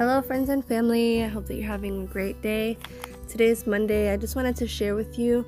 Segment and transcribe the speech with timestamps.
[0.00, 1.22] Hello, friends and family.
[1.22, 2.78] I hope that you're having a great day.
[3.28, 4.10] Today is Monday.
[4.10, 5.44] I just wanted to share with you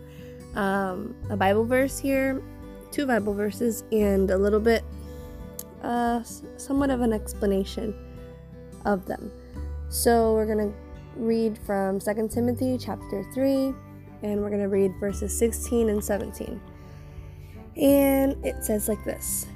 [0.57, 2.43] um, a Bible verse here,
[2.91, 4.85] two Bible verses, and a little bit,
[5.83, 6.23] uh,
[6.59, 7.95] somewhat of an explanation
[8.85, 9.33] of them.
[9.89, 10.75] So we're gonna
[11.17, 13.73] read from 2 Timothy chapter 3,
[14.23, 16.61] and we're gonna read verses 16 and 17.
[17.79, 19.47] And it says like this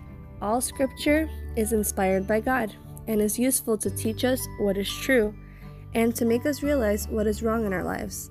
[0.40, 2.74] All scripture is inspired by God
[3.06, 5.34] and is useful to teach us what is true
[5.94, 8.30] and to make us realize what is wrong in our lives.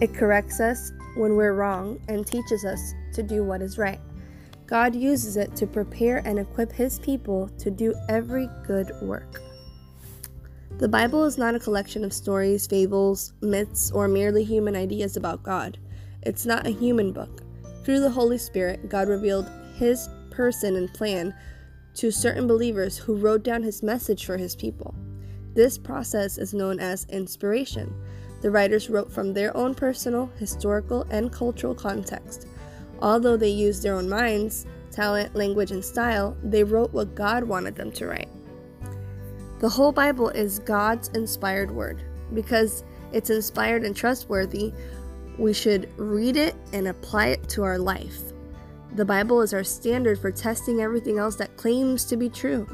[0.00, 4.00] It corrects us when we're wrong and teaches us to do what is right.
[4.66, 9.42] God uses it to prepare and equip His people to do every good work.
[10.78, 15.42] The Bible is not a collection of stories, fables, myths, or merely human ideas about
[15.42, 15.78] God.
[16.22, 17.42] It's not a human book.
[17.84, 21.34] Through the Holy Spirit, God revealed His person and plan
[21.94, 24.94] to certain believers who wrote down his message for his people.
[25.54, 27.94] This process is known as inspiration.
[28.40, 32.48] The writers wrote from their own personal, historical, and cultural context.
[33.00, 37.76] Although they used their own minds, talent, language, and style, they wrote what God wanted
[37.76, 38.28] them to write.
[39.60, 42.02] The whole Bible is God's inspired word.
[42.34, 44.72] Because it's inspired and trustworthy,
[45.38, 48.32] we should read it and apply it to our life.
[48.94, 52.68] The Bible is our standard for testing everything else that claims to be true.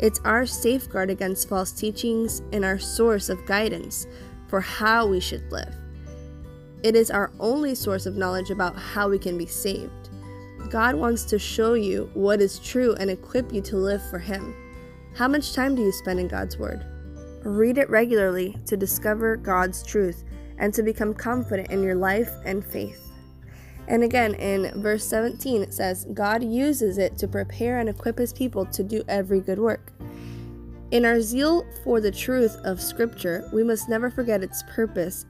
[0.00, 4.06] It's our safeguard against false teachings and our source of guidance
[4.48, 5.74] for how we should live.
[6.82, 10.10] It is our only source of knowledge about how we can be saved.
[10.68, 14.54] God wants to show you what is true and equip you to live for Him.
[15.14, 16.84] How much time do you spend in God's Word?
[17.44, 20.24] Read it regularly to discover God's truth
[20.58, 23.11] and to become confident in your life and faith.
[23.88, 28.32] And again, in verse 17, it says, God uses it to prepare and equip his
[28.32, 29.92] people to do every good work.
[30.92, 35.26] In our zeal for the truth of Scripture, we must never forget its purpose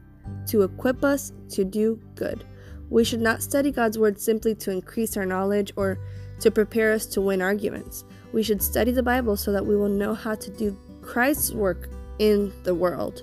[0.46, 2.44] to equip us to do good.
[2.90, 5.98] We should not study God's Word simply to increase our knowledge or
[6.40, 8.04] to prepare us to win arguments.
[8.32, 11.88] We should study the Bible so that we will know how to do Christ's work
[12.18, 13.22] in the world.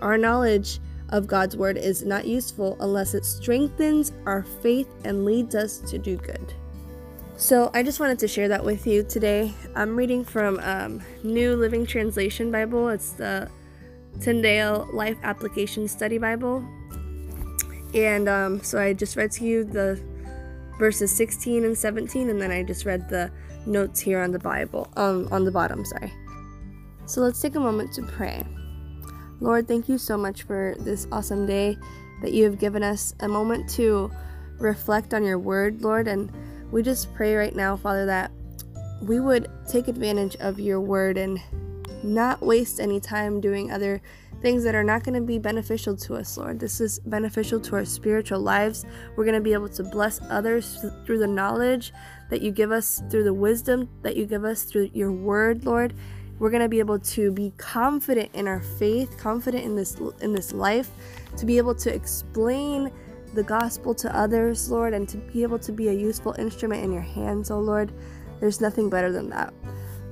[0.00, 0.80] Our knowledge
[1.10, 5.98] of God's Word is not useful unless it strengthens our faith and leads us to
[5.98, 6.54] do good.
[7.36, 9.52] So, I just wanted to share that with you today.
[9.74, 12.88] I'm reading from um, New Living Translation Bible.
[12.88, 13.50] It's the
[14.20, 16.64] Tyndale Life Application Study Bible.
[17.94, 20.00] And um, so I just read to you the
[20.78, 23.30] verses 16 and 17, and then I just read the
[23.66, 26.12] notes here on the Bible, um, on the bottom, sorry.
[27.06, 28.44] So let's take a moment to pray.
[29.40, 31.76] Lord, thank you so much for this awesome day
[32.22, 34.10] that you have given us a moment to
[34.58, 36.08] reflect on your word, Lord.
[36.08, 36.32] And
[36.72, 38.30] we just pray right now, Father, that
[39.02, 41.38] we would take advantage of your word and
[42.02, 44.00] not waste any time doing other
[44.40, 46.58] things that are not going to be beneficial to us, Lord.
[46.58, 48.86] This is beneficial to our spiritual lives.
[49.16, 51.92] We're going to be able to bless others through the knowledge
[52.30, 55.94] that you give us, through the wisdom that you give us through your word, Lord
[56.38, 60.32] we're going to be able to be confident in our faith confident in this in
[60.32, 60.90] this life
[61.36, 62.90] to be able to explain
[63.34, 66.92] the gospel to others lord and to be able to be a useful instrument in
[66.92, 67.92] your hands oh lord.
[68.38, 69.54] There's nothing better than that.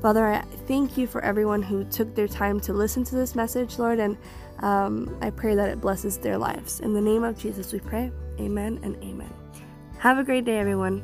[0.01, 3.79] Father i thank you for everyone who took their time to listen to this message
[3.79, 4.17] lord and
[4.61, 6.81] um, i pray that it blesses their lives.
[6.81, 8.11] In the name of jesus we pray.
[8.41, 9.33] Amen and amen.
[9.99, 11.03] Have a great day everyone